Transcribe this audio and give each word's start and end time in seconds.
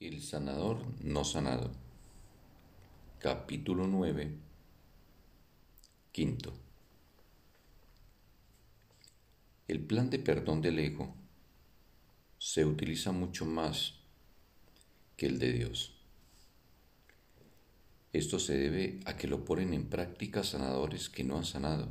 El 0.00 0.22
sanador 0.22 0.78
no 1.02 1.24
sanado. 1.24 1.70
Capítulo 3.18 3.86
9. 3.86 4.34
Quinto. 6.10 6.54
El 9.68 9.80
plan 9.80 10.08
de 10.08 10.18
perdón 10.18 10.62
del 10.62 10.78
ego 10.78 11.14
se 12.38 12.64
utiliza 12.64 13.12
mucho 13.12 13.44
más 13.44 13.96
que 15.18 15.26
el 15.26 15.38
de 15.38 15.52
Dios. 15.52 15.92
Esto 18.14 18.38
se 18.38 18.56
debe 18.56 19.00
a 19.04 19.18
que 19.18 19.28
lo 19.28 19.44
ponen 19.44 19.74
en 19.74 19.90
práctica 19.90 20.44
sanadores 20.44 21.10
que 21.10 21.24
no 21.24 21.36
han 21.36 21.44
sanado 21.44 21.88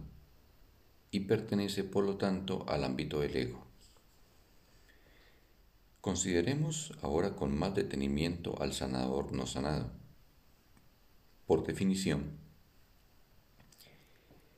y 1.11 1.19
pertenece 1.19 1.83
por 1.83 2.05
lo 2.05 2.17
tanto 2.17 2.65
al 2.67 2.85
ámbito 2.85 3.19
del 3.19 3.35
ego. 3.35 3.68
Consideremos 6.01 6.93
ahora 7.01 7.35
con 7.35 7.57
más 7.57 7.75
detenimiento 7.75 8.61
al 8.61 8.73
sanador 8.73 9.33
no 9.33 9.45
sanado. 9.45 9.91
Por 11.45 11.67
definición, 11.67 12.37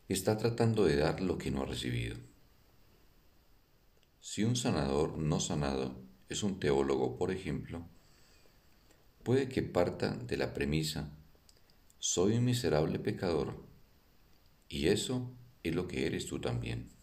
está 0.07 0.37
tratando 0.37 0.85
de 0.85 0.97
dar 0.97 1.19
lo 1.19 1.39
que 1.39 1.49
no 1.49 1.63
ha 1.63 1.65
recibido. 1.65 2.15
Si 4.19 4.43
un 4.43 4.55
sanador 4.55 5.17
no 5.17 5.39
sanado 5.39 5.95
es 6.29 6.43
un 6.43 6.59
teólogo, 6.59 7.17
por 7.17 7.31
ejemplo, 7.31 7.87
puede 9.23 9.49
que 9.49 9.63
parta 9.63 10.15
de 10.15 10.37
la 10.37 10.53
premisa, 10.53 11.11
soy 11.97 12.33
un 12.33 12.45
miserable 12.45 12.99
pecador, 12.99 13.65
y 14.69 14.89
eso 14.89 15.31
es 15.63 15.73
lo 15.73 15.87
que 15.87 16.05
eres 16.05 16.27
tú 16.27 16.39
también. 16.39 17.00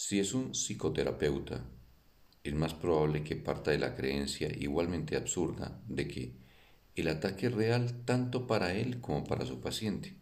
Si 0.00 0.20
es 0.20 0.32
un 0.32 0.54
psicoterapeuta, 0.54 1.64
es 2.44 2.54
más 2.54 2.72
probable 2.72 3.24
que 3.24 3.34
parta 3.34 3.72
de 3.72 3.78
la 3.78 3.96
creencia 3.96 4.48
igualmente 4.56 5.16
absurda 5.16 5.82
de 5.88 6.06
que 6.06 6.36
el 6.94 7.08
ataque 7.08 7.48
es 7.48 7.52
real 7.52 8.04
tanto 8.04 8.46
para 8.46 8.74
él 8.74 9.00
como 9.00 9.24
para 9.24 9.44
su 9.44 9.60
paciente, 9.60 10.14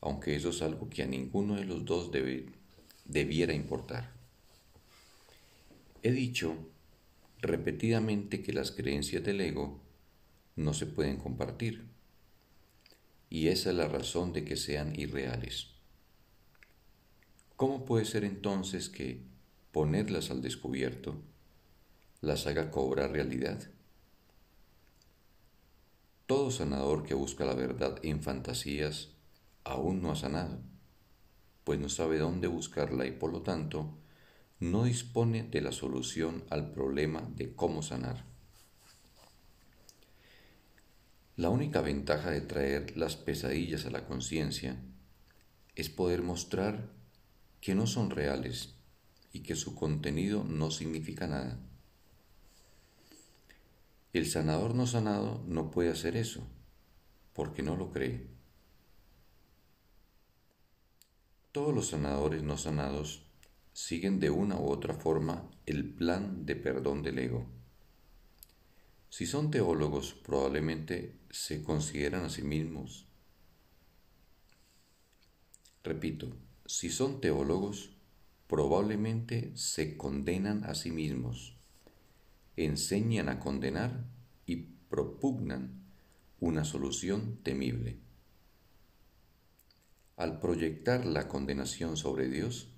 aunque 0.00 0.34
eso 0.34 0.48
es 0.48 0.62
algo 0.62 0.90
que 0.90 1.04
a 1.04 1.06
ninguno 1.06 1.54
de 1.54 1.64
los 1.64 1.84
dos 1.84 2.10
debiera 3.04 3.54
importar. 3.54 4.10
He 6.02 6.10
dicho 6.10 6.56
repetidamente 7.40 8.42
que 8.42 8.52
las 8.52 8.72
creencias 8.72 9.22
del 9.22 9.42
ego 9.42 9.80
no 10.56 10.74
se 10.74 10.86
pueden 10.86 11.18
compartir, 11.18 11.86
y 13.30 13.46
esa 13.46 13.70
es 13.70 13.76
la 13.76 13.86
razón 13.86 14.32
de 14.32 14.44
que 14.44 14.56
sean 14.56 14.98
irreales. 14.98 15.71
¿Cómo 17.62 17.84
puede 17.84 18.04
ser 18.04 18.24
entonces 18.24 18.88
que 18.88 19.22
ponerlas 19.70 20.32
al 20.32 20.42
descubierto 20.42 21.14
las 22.20 22.48
haga 22.48 22.72
cobrar 22.72 23.12
realidad? 23.12 23.70
Todo 26.26 26.50
sanador 26.50 27.04
que 27.04 27.14
busca 27.14 27.44
la 27.44 27.54
verdad 27.54 28.00
en 28.02 28.20
fantasías 28.20 29.10
aún 29.62 30.02
no 30.02 30.10
ha 30.10 30.16
sanado, 30.16 30.58
pues 31.62 31.78
no 31.78 31.88
sabe 31.88 32.18
dónde 32.18 32.48
buscarla 32.48 33.06
y 33.06 33.12
por 33.12 33.32
lo 33.32 33.42
tanto 33.42 33.96
no 34.58 34.82
dispone 34.82 35.44
de 35.44 35.60
la 35.60 35.70
solución 35.70 36.42
al 36.50 36.72
problema 36.72 37.22
de 37.36 37.54
cómo 37.54 37.82
sanar. 37.82 38.24
La 41.36 41.48
única 41.48 41.80
ventaja 41.80 42.32
de 42.32 42.40
traer 42.40 42.96
las 42.96 43.14
pesadillas 43.14 43.86
a 43.86 43.90
la 43.90 44.04
conciencia 44.04 44.82
es 45.76 45.90
poder 45.90 46.22
mostrar 46.22 47.00
que 47.62 47.76
no 47.76 47.86
son 47.86 48.10
reales 48.10 48.74
y 49.32 49.44
que 49.44 49.54
su 49.54 49.76
contenido 49.76 50.42
no 50.42 50.72
significa 50.72 51.28
nada. 51.28 51.60
El 54.12 54.28
sanador 54.28 54.74
no 54.74 54.86
sanado 54.88 55.44
no 55.46 55.70
puede 55.70 55.90
hacer 55.90 56.16
eso 56.16 56.42
porque 57.32 57.62
no 57.62 57.76
lo 57.76 57.92
cree. 57.92 58.26
Todos 61.52 61.72
los 61.72 61.86
sanadores 61.86 62.42
no 62.42 62.58
sanados 62.58 63.22
siguen 63.72 64.18
de 64.18 64.30
una 64.30 64.58
u 64.58 64.68
otra 64.68 64.94
forma 64.94 65.48
el 65.64 65.88
plan 65.94 66.44
de 66.44 66.56
perdón 66.56 67.04
del 67.04 67.20
ego. 67.20 67.46
Si 69.08 69.24
son 69.24 69.52
teólogos, 69.52 70.14
probablemente 70.14 71.20
se 71.30 71.62
consideran 71.62 72.24
a 72.24 72.28
sí 72.28 72.42
mismos. 72.42 73.06
Repito, 75.84 76.36
si 76.72 76.88
son 76.88 77.20
teólogos, 77.20 77.90
probablemente 78.46 79.52
se 79.56 79.98
condenan 79.98 80.64
a 80.64 80.74
sí 80.74 80.90
mismos, 80.90 81.54
enseñan 82.56 83.28
a 83.28 83.40
condenar 83.40 84.06
y 84.46 84.56
propugnan 84.88 85.82
una 86.40 86.64
solución 86.64 87.36
temible. 87.42 87.98
Al 90.16 90.40
proyectar 90.40 91.04
la 91.04 91.28
condenación 91.28 91.98
sobre 91.98 92.30
Dios, 92.30 92.68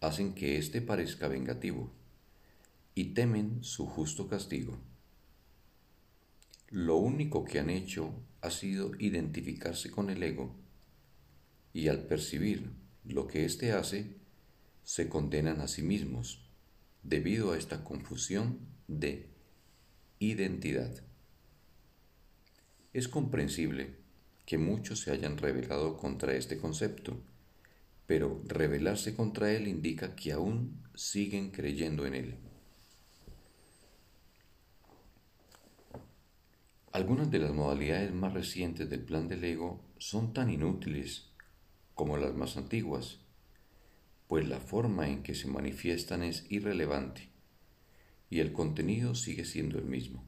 hacen 0.00 0.34
que 0.34 0.58
éste 0.58 0.82
parezca 0.82 1.28
vengativo 1.28 1.92
y 2.96 3.14
temen 3.14 3.62
su 3.62 3.86
justo 3.86 4.26
castigo. 4.26 4.80
Lo 6.70 6.96
único 6.96 7.44
que 7.44 7.60
han 7.60 7.70
hecho 7.70 8.12
ha 8.40 8.50
sido 8.50 8.90
identificarse 8.98 9.92
con 9.92 10.10
el 10.10 10.24
ego 10.24 10.56
y 11.72 11.86
al 11.86 12.00
percibir 12.08 12.81
lo 13.04 13.26
que 13.26 13.44
éste 13.44 13.72
hace, 13.72 14.16
se 14.84 15.08
condenan 15.08 15.60
a 15.60 15.68
sí 15.68 15.82
mismos 15.82 16.44
debido 17.02 17.52
a 17.52 17.58
esta 17.58 17.84
confusión 17.84 18.60
de 18.88 19.28
identidad. 20.18 21.02
Es 22.92 23.08
comprensible 23.08 23.96
que 24.44 24.58
muchos 24.58 25.00
se 25.00 25.10
hayan 25.10 25.38
rebelado 25.38 25.96
contra 25.96 26.34
este 26.34 26.58
concepto, 26.58 27.20
pero 28.06 28.42
rebelarse 28.46 29.14
contra 29.14 29.52
él 29.52 29.68
indica 29.68 30.14
que 30.14 30.32
aún 30.32 30.82
siguen 30.94 31.50
creyendo 31.50 32.06
en 32.06 32.14
él. 32.14 32.34
Algunas 36.92 37.30
de 37.30 37.38
las 37.38 37.52
modalidades 37.52 38.12
más 38.12 38.34
recientes 38.34 38.90
del 38.90 39.00
plan 39.00 39.26
del 39.26 39.42
ego 39.44 39.80
son 39.96 40.34
tan 40.34 40.50
inútiles 40.50 41.31
como 41.94 42.16
las 42.16 42.34
más 42.34 42.56
antiguas, 42.56 43.18
pues 44.28 44.48
la 44.48 44.60
forma 44.60 45.08
en 45.08 45.22
que 45.22 45.34
se 45.34 45.48
manifiestan 45.48 46.22
es 46.22 46.50
irrelevante 46.50 47.28
y 48.30 48.40
el 48.40 48.52
contenido 48.52 49.14
sigue 49.14 49.44
siendo 49.44 49.78
el 49.78 49.84
mismo. 49.84 50.24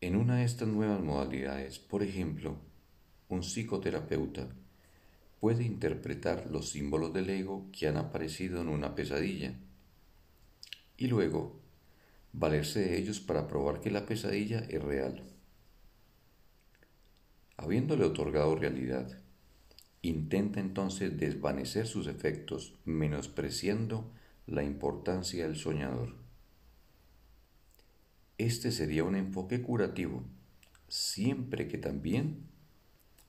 En 0.00 0.16
una 0.16 0.36
de 0.36 0.44
estas 0.44 0.68
nuevas 0.68 1.00
modalidades, 1.00 1.78
por 1.78 2.02
ejemplo, 2.02 2.56
un 3.28 3.42
psicoterapeuta 3.42 4.48
puede 5.40 5.64
interpretar 5.64 6.50
los 6.50 6.70
símbolos 6.70 7.12
del 7.12 7.30
ego 7.30 7.66
que 7.70 7.86
han 7.86 7.96
aparecido 7.96 8.60
en 8.60 8.68
una 8.68 8.94
pesadilla 8.94 9.54
y 10.96 11.06
luego 11.06 11.60
valerse 12.32 12.80
de 12.80 12.98
ellos 12.98 13.20
para 13.20 13.46
probar 13.46 13.80
que 13.80 13.90
la 13.90 14.06
pesadilla 14.06 14.58
es 14.68 14.82
real. 14.82 15.22
Habiéndole 17.56 18.04
otorgado 18.04 18.54
realidad, 18.56 19.18
Intenta 20.06 20.60
entonces 20.60 21.18
desvanecer 21.18 21.88
sus 21.88 22.06
efectos, 22.06 22.74
menospreciando 22.84 24.08
la 24.46 24.62
importancia 24.62 25.48
del 25.48 25.56
soñador. 25.56 26.14
Este 28.38 28.70
sería 28.70 29.02
un 29.02 29.16
enfoque 29.16 29.62
curativo, 29.62 30.22
siempre 30.86 31.66
que 31.66 31.78
también 31.78 32.46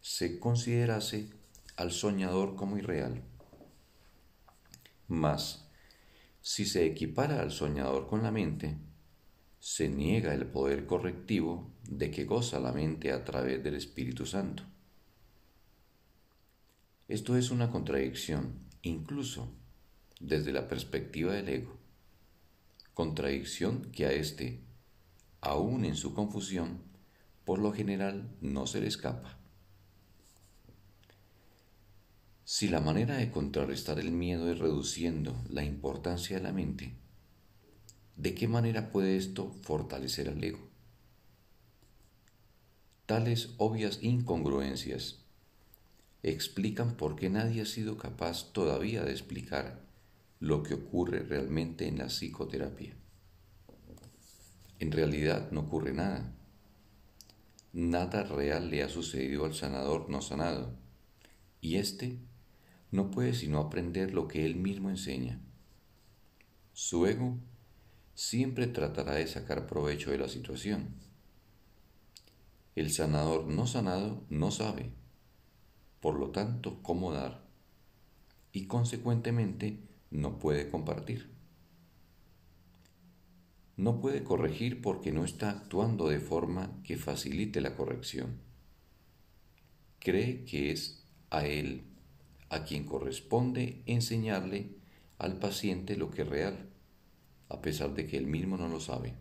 se 0.01 0.37
considerase 0.37 1.31
al 1.77 1.91
soñador 1.91 2.55
como 2.55 2.77
irreal. 2.77 3.23
Mas, 5.07 5.67
si 6.43 6.65
se 6.65 6.85
equipara 6.85 7.41
al 7.41 7.51
soñador 7.51 8.05
con 8.05 8.21
la 8.21 8.29
mente, 8.29 8.77
se 9.59 9.89
niega 9.89 10.31
el 10.35 10.45
poder 10.45 10.85
correctivo 10.85 11.71
de 11.89 12.11
que 12.11 12.25
goza 12.25 12.59
la 12.59 12.71
mente 12.71 13.11
a 13.11 13.25
través 13.25 13.63
del 13.63 13.73
Espíritu 13.73 14.27
Santo. 14.27 14.76
Esto 17.07 17.37
es 17.37 17.51
una 17.51 17.71
contradicción, 17.71 18.59
incluso 18.81 19.49
desde 20.19 20.51
la 20.51 20.67
perspectiva 20.67 21.31
del 21.31 21.47
ego. 21.47 21.77
Contradicción 22.93 23.91
que 23.93 24.05
a 24.05 24.11
éste, 24.11 24.59
aún 25.39 25.85
en 25.85 25.95
su 25.95 26.13
confusión, 26.13 26.81
por 27.45 27.59
lo 27.59 27.71
general 27.71 28.29
no 28.41 28.67
se 28.67 28.81
le 28.81 28.87
escapa. 28.87 29.37
Si 32.43 32.67
la 32.67 32.81
manera 32.81 33.15
de 33.15 33.31
contrarrestar 33.31 33.99
el 33.99 34.11
miedo 34.11 34.51
es 34.51 34.59
reduciendo 34.59 35.33
la 35.49 35.63
importancia 35.63 36.35
de 36.35 36.43
la 36.43 36.51
mente, 36.51 36.93
¿de 38.17 38.35
qué 38.35 38.49
manera 38.49 38.91
puede 38.91 39.15
esto 39.15 39.53
fortalecer 39.61 40.27
al 40.27 40.43
ego? 40.43 40.67
Tales 43.05 43.53
obvias 43.57 43.99
incongruencias 44.01 45.26
explican 46.31 46.95
por 46.95 47.15
qué 47.15 47.29
nadie 47.29 47.61
ha 47.61 47.65
sido 47.65 47.97
capaz 47.97 48.51
todavía 48.53 49.03
de 49.03 49.11
explicar 49.11 49.81
lo 50.39 50.63
que 50.63 50.75
ocurre 50.75 51.19
realmente 51.19 51.87
en 51.87 51.97
la 51.97 52.07
psicoterapia. 52.07 52.95
En 54.79 54.91
realidad 54.91 55.51
no 55.51 55.61
ocurre 55.61 55.93
nada. 55.93 56.33
Nada 57.73 58.23
real 58.23 58.69
le 58.69 58.83
ha 58.83 58.89
sucedido 58.89 59.45
al 59.45 59.53
sanador 59.53 60.09
no 60.09 60.21
sanado, 60.21 60.75
y 61.61 61.75
éste 61.77 62.19
no 62.91 63.11
puede 63.11 63.33
sino 63.33 63.59
aprender 63.59 64.13
lo 64.13 64.27
que 64.27 64.45
él 64.45 64.55
mismo 64.55 64.89
enseña. 64.89 65.41
Su 66.73 67.05
ego 67.07 67.37
siempre 68.13 68.67
tratará 68.67 69.15
de 69.15 69.27
sacar 69.27 69.67
provecho 69.67 70.11
de 70.11 70.17
la 70.19 70.27
situación. 70.27 70.95
El 72.75 72.91
sanador 72.91 73.47
no 73.47 73.65
sanado 73.65 74.23
no 74.29 74.51
sabe, 74.51 74.91
por 76.01 76.19
lo 76.19 76.29
tanto, 76.29 76.81
cómo 76.83 77.11
dar, 77.11 77.43
y 78.51 78.65
consecuentemente 78.65 79.79
no 80.11 80.39
puede 80.39 80.69
compartir. 80.69 81.29
No 83.75 83.99
puede 83.99 84.23
corregir 84.23 84.81
porque 84.81 85.11
no 85.11 85.23
está 85.23 85.51
actuando 85.51 86.07
de 86.07 86.19
forma 86.19 86.71
que 86.83 86.97
facilite 86.97 87.61
la 87.61 87.75
corrección. 87.75 88.39
Cree 89.99 90.45
que 90.45 90.71
es 90.71 91.03
a 91.29 91.45
él 91.45 91.83
a 92.49 92.63
quien 92.63 92.85
corresponde 92.85 93.83
enseñarle 93.85 94.71
al 95.19 95.37
paciente 95.37 95.97
lo 95.97 96.09
que 96.11 96.21
es 96.23 96.27
real, 96.27 96.69
a 97.49 97.61
pesar 97.61 97.93
de 97.93 98.07
que 98.07 98.17
él 98.17 98.27
mismo 98.27 98.57
no 98.57 98.67
lo 98.67 98.79
sabe. 98.79 99.13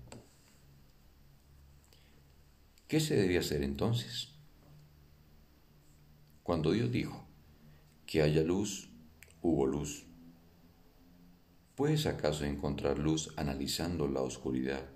¿Qué 2.88 3.00
se 3.00 3.16
debe 3.16 3.38
hacer 3.38 3.62
entonces? 3.62 4.35
Cuando 6.46 6.70
Dios 6.70 6.92
dijo 6.92 7.26
que 8.06 8.22
haya 8.22 8.44
luz, 8.44 8.88
hubo 9.42 9.66
luz. 9.66 10.06
¿Puedes 11.74 12.06
acaso 12.06 12.44
encontrar 12.44 13.00
luz 13.00 13.34
analizando 13.36 14.06
la 14.06 14.20
oscuridad, 14.20 14.88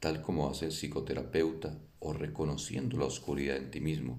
tal 0.00 0.20
como 0.20 0.50
hace 0.50 0.66
el 0.66 0.72
psicoterapeuta 0.72 1.78
o 2.00 2.12
reconociendo 2.12 2.98
la 2.98 3.04
oscuridad 3.04 3.56
en 3.56 3.70
ti 3.70 3.80
mismo, 3.80 4.18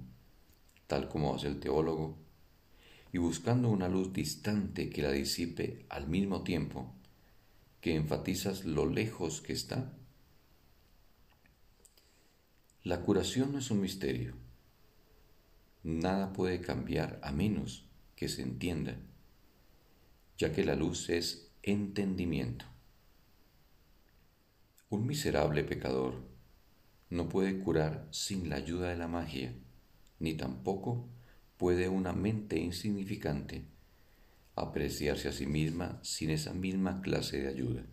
tal 0.87 1.09
como 1.09 1.35
hace 1.35 1.47
el 1.47 1.59
teólogo, 1.59 2.17
y 3.11 3.17
buscando 3.17 3.67
una 3.67 3.89
luz 3.89 4.13
distante 4.13 4.89
que 4.89 5.01
la 5.01 5.11
disipe 5.11 5.85
al 5.89 6.07
mismo 6.07 6.41
tiempo 6.45 6.89
que 7.81 7.97
enfatizas 7.97 8.63
lo 8.63 8.85
lejos 8.85 9.41
que 9.41 9.51
está? 9.51 9.91
La 12.81 13.01
curación 13.01 13.51
no 13.51 13.59
es 13.59 13.69
un 13.71 13.81
misterio. 13.81 14.42
Nada 15.83 16.33
puede 16.33 16.61
cambiar 16.61 17.19
a 17.21 17.31
menos 17.31 17.87
que 18.15 18.29
se 18.29 18.41
entienda 18.41 18.97
ya 20.37 20.51
que 20.51 20.65
la 20.65 20.75
luz 20.75 21.09
es 21.09 21.51
entendimiento. 21.61 22.65
Un 24.89 25.07
miserable 25.07 25.63
pecador 25.63 26.15
no 27.09 27.29
puede 27.29 27.59
curar 27.59 28.07
sin 28.11 28.49
la 28.49 28.57
ayuda 28.57 28.89
de 28.89 28.97
la 28.97 29.07
magia, 29.07 29.53
ni 30.19 30.33
tampoco 30.33 31.07
puede 31.57 31.87
una 31.87 32.13
mente 32.13 32.57
insignificante 32.59 33.65
apreciarse 34.55 35.29
a 35.29 35.31
sí 35.31 35.47
misma 35.47 35.99
sin 36.03 36.29
esa 36.29 36.53
misma 36.53 37.01
clase 37.01 37.41
de 37.41 37.47
ayuda. 37.47 37.85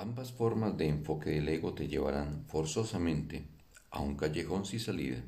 Ambas 0.00 0.32
formas 0.32 0.78
de 0.78 0.88
enfoque 0.88 1.28
del 1.28 1.46
ego 1.50 1.74
te 1.74 1.86
llevarán 1.86 2.46
forzosamente 2.46 3.44
a 3.90 4.00
un 4.00 4.16
callejón 4.16 4.64
sin 4.64 4.80
salida 4.80 5.22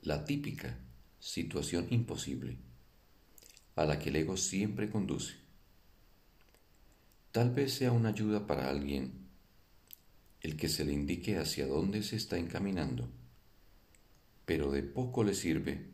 la 0.00 0.24
típica 0.24 0.78
situación 1.20 1.86
imposible 1.90 2.56
a 3.76 3.84
la 3.84 3.98
que 3.98 4.08
el 4.08 4.16
ego 4.16 4.38
siempre 4.38 4.88
conduce. 4.88 5.34
Tal 7.30 7.50
vez 7.50 7.74
sea 7.74 7.92
una 7.92 8.08
ayuda 8.08 8.46
para 8.46 8.70
alguien 8.70 9.28
el 10.40 10.56
que 10.56 10.70
se 10.70 10.86
le 10.86 10.94
indique 10.94 11.36
hacia 11.36 11.66
dónde 11.66 12.02
se 12.02 12.16
está 12.16 12.38
encaminando, 12.38 13.06
pero 14.46 14.72
de 14.72 14.82
poco 14.82 15.24
le 15.24 15.34
sirve 15.34 15.90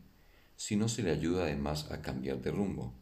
si 0.55 0.77
no 0.77 0.87
se 0.87 1.03
le 1.03 1.11
ayuda 1.11 1.43
además 1.43 1.91
a 1.91 2.01
cambiar 2.01 2.41
de 2.41 2.51
rumbo. 2.51 2.93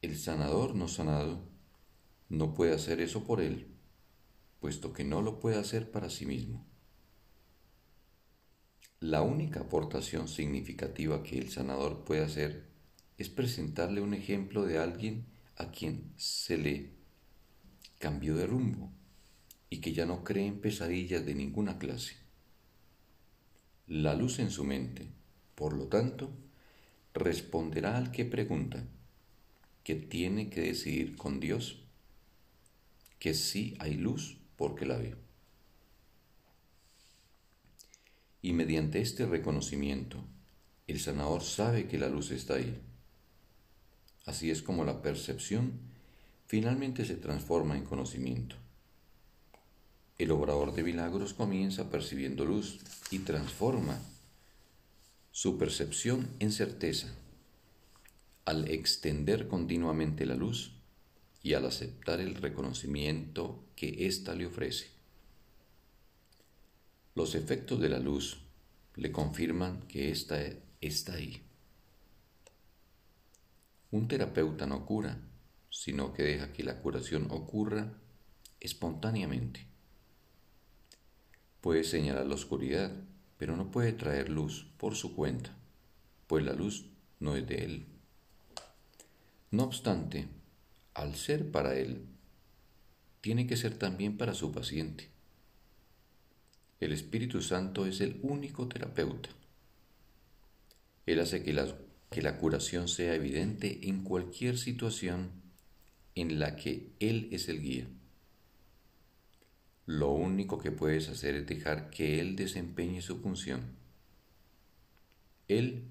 El 0.00 0.16
sanador 0.16 0.74
no 0.74 0.88
sanado 0.88 1.54
no 2.28 2.54
puede 2.54 2.74
hacer 2.74 3.00
eso 3.00 3.24
por 3.24 3.40
él, 3.40 3.66
puesto 4.60 4.92
que 4.92 5.04
no 5.04 5.22
lo 5.22 5.38
puede 5.38 5.56
hacer 5.56 5.90
para 5.90 6.10
sí 6.10 6.26
mismo. 6.26 6.66
La 9.00 9.22
única 9.22 9.60
aportación 9.60 10.26
significativa 10.26 11.22
que 11.22 11.38
el 11.38 11.50
sanador 11.50 12.04
puede 12.04 12.24
hacer 12.24 12.66
es 13.18 13.28
presentarle 13.28 14.00
un 14.00 14.14
ejemplo 14.14 14.64
de 14.64 14.78
alguien 14.78 15.26
a 15.56 15.70
quien 15.70 16.12
se 16.16 16.58
le 16.58 16.90
cambió 17.98 18.34
de 18.34 18.46
rumbo 18.46 18.90
y 19.70 19.80
que 19.80 19.92
ya 19.92 20.06
no 20.06 20.24
cree 20.24 20.46
en 20.46 20.60
pesadillas 20.60 21.24
de 21.24 21.34
ninguna 21.34 21.78
clase. 21.78 22.16
La 23.86 24.14
luz 24.14 24.38
en 24.38 24.50
su 24.50 24.64
mente, 24.64 25.12
por 25.54 25.72
lo 25.74 25.86
tanto, 25.86 26.30
responderá 27.14 27.96
al 27.96 28.10
que 28.10 28.24
pregunta, 28.24 28.84
que 29.84 29.94
tiene 29.94 30.50
que 30.50 30.60
decidir 30.60 31.16
con 31.16 31.38
Dios, 31.40 31.85
que 33.18 33.34
sí 33.34 33.76
hay 33.78 33.94
luz 33.94 34.38
porque 34.56 34.86
la 34.86 34.96
ve. 34.96 35.14
Y 38.42 38.52
mediante 38.52 39.00
este 39.00 39.26
reconocimiento, 39.26 40.24
el 40.86 41.00
sanador 41.00 41.42
sabe 41.42 41.88
que 41.88 41.98
la 41.98 42.08
luz 42.08 42.30
está 42.30 42.54
ahí. 42.54 42.80
Así 44.24 44.50
es 44.50 44.62
como 44.62 44.84
la 44.84 45.02
percepción 45.02 45.80
finalmente 46.46 47.04
se 47.04 47.16
transforma 47.16 47.76
en 47.76 47.84
conocimiento. 47.84 48.56
El 50.18 50.30
obrador 50.30 50.74
de 50.74 50.82
milagros 50.82 51.34
comienza 51.34 51.90
percibiendo 51.90 52.44
luz 52.44 52.78
y 53.10 53.18
transforma 53.20 54.00
su 55.30 55.58
percepción 55.58 56.28
en 56.38 56.52
certeza 56.52 57.08
al 58.46 58.70
extender 58.70 59.48
continuamente 59.48 60.24
la 60.24 60.36
luz 60.36 60.75
y 61.46 61.54
al 61.54 61.64
aceptar 61.64 62.20
el 62.20 62.34
reconocimiento 62.34 63.62
que 63.76 64.08
ésta 64.08 64.34
le 64.34 64.46
ofrece. 64.46 64.88
Los 67.14 67.36
efectos 67.36 67.80
de 67.80 67.88
la 67.88 68.00
luz 68.00 68.40
le 68.96 69.12
confirman 69.12 69.82
que 69.82 70.10
ésta 70.10 70.40
está 70.80 71.12
ahí. 71.12 71.40
Un 73.92 74.08
terapeuta 74.08 74.66
no 74.66 74.84
cura, 74.86 75.20
sino 75.70 76.12
que 76.12 76.24
deja 76.24 76.52
que 76.52 76.64
la 76.64 76.80
curación 76.80 77.28
ocurra 77.30 77.92
espontáneamente. 78.58 79.68
Puede 81.60 81.84
señalar 81.84 82.26
la 82.26 82.34
oscuridad, 82.34 82.90
pero 83.38 83.56
no 83.56 83.70
puede 83.70 83.92
traer 83.92 84.30
luz 84.30 84.66
por 84.78 84.96
su 84.96 85.14
cuenta, 85.14 85.56
pues 86.26 86.44
la 86.44 86.54
luz 86.54 86.86
no 87.20 87.36
es 87.36 87.46
de 87.46 87.64
él. 87.64 87.86
No 89.52 89.62
obstante, 89.62 90.26
al 90.96 91.14
ser 91.14 91.50
para 91.50 91.78
él, 91.78 92.06
tiene 93.20 93.46
que 93.46 93.56
ser 93.56 93.78
también 93.78 94.16
para 94.16 94.34
su 94.34 94.50
paciente. 94.50 95.10
El 96.80 96.92
Espíritu 96.92 97.42
Santo 97.42 97.84
es 97.86 98.00
el 98.00 98.18
único 98.22 98.66
terapeuta. 98.66 99.28
Él 101.04 101.20
hace 101.20 101.42
que 101.42 101.52
la, 101.52 102.38
curación 102.38 102.88
sea 102.88 103.14
evidente 103.14 103.88
en 103.88 104.04
cualquier 104.04 104.56
situación 104.56 105.30
en 106.14 106.38
la 106.38 106.56
que 106.56 106.88
Él 106.98 107.28
es 107.30 107.50
el 107.50 107.60
guía. 107.60 107.86
Lo 109.84 110.12
único 110.12 110.58
que 110.58 110.72
puedes 110.72 111.10
hacer 111.10 111.34
es 111.34 111.46
dejar 111.46 111.90
que 111.90 112.20
Él 112.20 112.36
desempeñe 112.36 113.02
su 113.02 113.20
función. 113.20 113.60
Él 115.46 115.84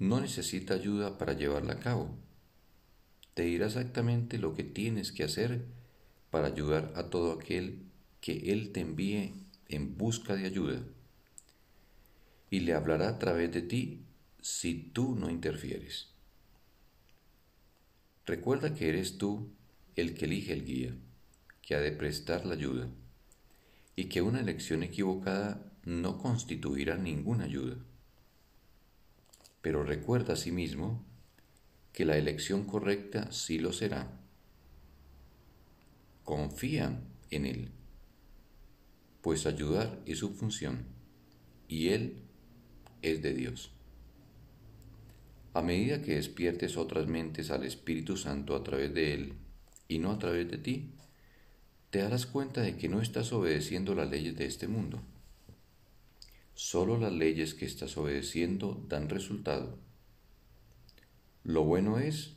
no 0.00 0.20
necesita 0.20 0.74
ayuda 0.74 1.16
para 1.16 1.34
llevarla 1.34 1.74
a 1.74 1.80
cabo. 1.80 2.10
Te 3.34 3.42
dirá 3.42 3.66
exactamente 3.66 4.38
lo 4.38 4.54
que 4.54 4.64
tienes 4.64 5.12
que 5.12 5.24
hacer 5.24 5.64
para 6.30 6.48
ayudar 6.48 6.92
a 6.96 7.10
todo 7.10 7.32
aquel 7.32 7.78
que 8.20 8.52
Él 8.52 8.72
te 8.72 8.80
envíe 8.80 9.34
en 9.68 9.96
busca 9.96 10.34
de 10.36 10.46
ayuda 10.46 10.82
y 12.50 12.60
le 12.60 12.74
hablará 12.74 13.08
a 13.08 13.18
través 13.18 13.52
de 13.52 13.62
ti 13.62 14.04
si 14.40 14.74
tú 14.74 15.14
no 15.14 15.30
interfieres. 15.30 16.08
Recuerda 18.26 18.74
que 18.74 18.88
eres 18.88 19.18
tú 19.18 19.50
el 19.96 20.14
que 20.14 20.24
elige 20.24 20.52
el 20.52 20.64
guía, 20.64 20.94
que 21.62 21.74
ha 21.74 21.80
de 21.80 21.92
prestar 21.92 22.44
la 22.46 22.54
ayuda, 22.54 22.88
y 23.96 24.04
que 24.04 24.22
una 24.22 24.40
elección 24.40 24.82
equivocada 24.82 25.72
no 25.84 26.18
constituirá 26.18 26.96
ninguna 26.96 27.44
ayuda. 27.44 27.76
Pero 29.62 29.84
recuerda 29.84 30.34
asimismo 30.34 31.04
que 31.92 32.04
la 32.04 32.16
elección 32.16 32.64
correcta 32.64 33.32
sí 33.32 33.58
lo 33.58 33.72
será. 33.72 34.10
Confía 36.24 37.00
en 37.30 37.46
Él 37.46 37.70
pues 39.22 39.46
ayudar 39.46 40.00
es 40.06 40.18
su 40.18 40.30
función 40.30 40.86
y 41.68 41.88
Él 41.88 42.22
es 43.02 43.22
de 43.22 43.34
Dios. 43.34 43.70
A 45.52 45.62
medida 45.62 46.02
que 46.02 46.14
despiertes 46.14 46.76
otras 46.76 47.06
mentes 47.06 47.50
al 47.50 47.64
Espíritu 47.64 48.16
Santo 48.16 48.54
a 48.54 48.62
través 48.62 48.94
de 48.94 49.14
Él 49.14 49.34
y 49.88 49.98
no 49.98 50.12
a 50.12 50.18
través 50.18 50.50
de 50.50 50.58
ti, 50.58 50.92
te 51.90 51.98
darás 51.98 52.26
cuenta 52.26 52.62
de 52.62 52.76
que 52.76 52.88
no 52.88 53.02
estás 53.02 53.32
obedeciendo 53.32 53.94
las 53.94 54.08
leyes 54.08 54.36
de 54.36 54.46
este 54.46 54.68
mundo. 54.68 55.02
Solo 56.54 56.98
las 56.98 57.12
leyes 57.12 57.54
que 57.54 57.64
estás 57.66 57.96
obedeciendo 57.96 58.84
dan 58.88 59.08
resultado. 59.08 59.78
Lo 61.42 61.64
bueno 61.64 61.98
es 61.98 62.36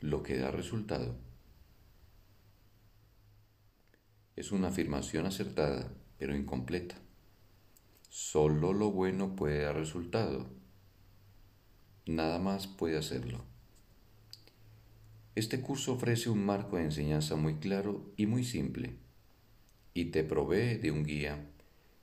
lo 0.00 0.22
que 0.22 0.36
da 0.36 0.52
resultado. 0.52 1.16
Es 4.36 4.52
una 4.52 4.68
afirmación 4.68 5.26
acertada, 5.26 5.92
pero 6.18 6.36
incompleta. 6.36 6.94
Solo 8.08 8.72
lo 8.72 8.92
bueno 8.92 9.34
puede 9.34 9.62
dar 9.62 9.74
resultado. 9.74 10.50
Nada 12.06 12.38
más 12.38 12.68
puede 12.68 12.96
hacerlo. 12.96 13.44
Este 15.34 15.60
curso 15.60 15.94
ofrece 15.94 16.30
un 16.30 16.46
marco 16.46 16.76
de 16.76 16.84
enseñanza 16.84 17.34
muy 17.34 17.56
claro 17.56 18.12
y 18.16 18.26
muy 18.26 18.44
simple, 18.44 18.98
y 19.94 20.06
te 20.06 20.22
provee 20.22 20.76
de 20.76 20.92
un 20.92 21.04
guía 21.04 21.50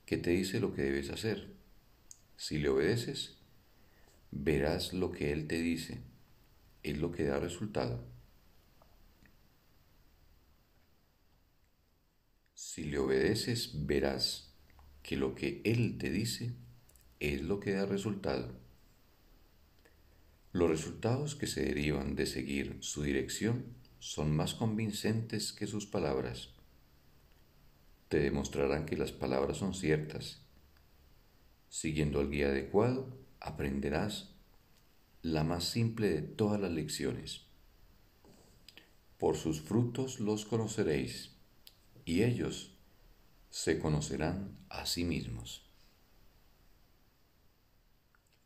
que 0.04 0.18
te 0.18 0.30
dice 0.30 0.60
lo 0.60 0.74
que 0.74 0.82
debes 0.82 1.10
hacer. 1.10 1.54
Si 2.36 2.58
le 2.58 2.68
obedeces, 2.68 3.39
verás 4.30 4.92
lo 4.92 5.12
que 5.12 5.32
Él 5.32 5.46
te 5.46 5.60
dice, 5.60 6.02
es 6.82 6.98
lo 6.98 7.12
que 7.12 7.24
da 7.24 7.38
resultado. 7.38 8.04
Si 12.54 12.84
le 12.84 12.98
obedeces, 12.98 13.86
verás 13.86 14.54
que 15.02 15.16
lo 15.16 15.34
que 15.34 15.60
Él 15.64 15.98
te 15.98 16.10
dice 16.10 16.54
es 17.18 17.42
lo 17.42 17.60
que 17.60 17.72
da 17.72 17.86
resultado. 17.86 18.58
Los 20.52 20.70
resultados 20.70 21.36
que 21.36 21.46
se 21.46 21.62
derivan 21.64 22.16
de 22.16 22.26
seguir 22.26 22.78
su 22.80 23.02
dirección 23.02 23.66
son 23.98 24.34
más 24.34 24.54
convincentes 24.54 25.52
que 25.52 25.66
sus 25.66 25.86
palabras. 25.86 26.54
Te 28.08 28.18
demostrarán 28.18 28.86
que 28.86 28.96
las 28.96 29.12
palabras 29.12 29.58
son 29.58 29.74
ciertas. 29.74 30.42
Siguiendo 31.68 32.20
el 32.20 32.30
guía 32.30 32.48
adecuado, 32.48 33.19
aprenderás 33.40 34.30
la 35.22 35.44
más 35.44 35.64
simple 35.64 36.08
de 36.08 36.22
todas 36.22 36.60
las 36.60 36.70
lecciones. 36.70 37.42
Por 39.18 39.36
sus 39.36 39.60
frutos 39.60 40.20
los 40.20 40.44
conoceréis, 40.44 41.32
y 42.04 42.22
ellos 42.22 42.72
se 43.50 43.78
conocerán 43.78 44.56
a 44.68 44.86
sí 44.86 45.04
mismos. 45.04 45.62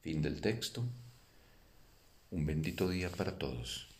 Fin 0.00 0.20
del 0.20 0.40
texto. 0.40 0.84
Un 2.30 2.46
bendito 2.46 2.88
día 2.88 3.10
para 3.10 3.38
todos. 3.38 3.93